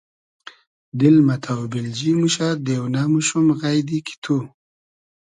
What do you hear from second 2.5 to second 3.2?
دېونۂ